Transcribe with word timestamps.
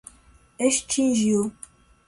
extinguiu 0.67 1.53